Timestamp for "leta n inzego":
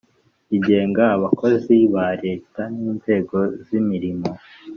2.23-3.37